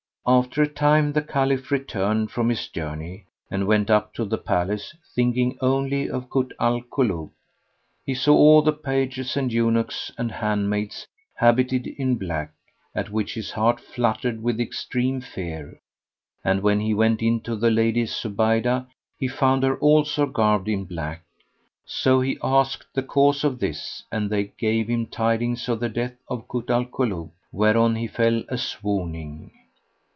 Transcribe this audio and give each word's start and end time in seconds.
After 0.23 0.61
a 0.61 0.67
time 0.67 1.13
the 1.13 1.23
Caliph 1.23 1.71
returned 1.71 2.29
from 2.29 2.49
his 2.49 2.67
journey 2.67 3.25
and 3.49 3.65
went 3.65 3.89
up 3.89 4.13
to 4.13 4.23
the 4.23 4.37
palace, 4.37 4.95
thinking 5.15 5.57
only 5.61 6.07
of 6.07 6.29
Kut 6.29 6.51
al 6.59 6.79
Kulub. 6.83 7.31
He 8.05 8.13
saw 8.13 8.35
all 8.37 8.61
the 8.61 8.71
pages 8.71 9.35
and 9.35 9.51
eunuchs 9.51 10.11
and 10.19 10.31
handmaids 10.31 11.07
habited 11.33 11.87
in 11.87 12.19
black, 12.19 12.53
at 12.93 13.09
which 13.09 13.33
his 13.33 13.49
heart 13.49 13.79
fluttered 13.79 14.43
with 14.43 14.59
extreme 14.59 15.21
fear; 15.21 15.81
and, 16.43 16.61
when 16.61 16.81
he 16.81 16.93
went 16.93 17.23
in 17.23 17.39
to 17.41 17.55
the 17.55 17.71
Lady 17.71 18.03
Zubaydah, 18.05 18.85
he 19.17 19.27
found 19.27 19.63
her 19.63 19.75
also 19.79 20.27
garbed 20.27 20.67
in 20.69 20.85
black. 20.85 21.23
So 21.83 22.21
he 22.21 22.37
asked 22.43 22.85
the 22.93 23.03
cause 23.03 23.43
of 23.43 23.57
this 23.57 24.03
and 24.11 24.29
they 24.29 24.51
gave 24.59 24.87
him 24.87 25.07
tidings 25.07 25.67
of 25.67 25.79
the 25.79 25.89
death 25.89 26.13
of 26.27 26.47
Kut 26.47 26.69
al 26.69 26.85
Kulub, 26.85 27.31
whereon 27.51 27.95
he 27.95 28.05
fell 28.05 28.43
a 28.49 28.57
swooning. 28.59 29.51